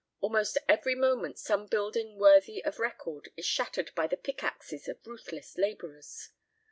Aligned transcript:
Almost 0.19 0.57
every 0.67 0.95
moment 0.95 1.37
some 1.37 1.67
building 1.67 2.17
worthy 2.17 2.65
of 2.65 2.79
record 2.79 3.29
is 3.37 3.45
shattered 3.45 3.91
by 3.93 4.07
the 4.07 4.17
pickaxes 4.17 4.87
of 4.87 5.05
ruthless 5.05 5.59
labourers. 5.59 6.31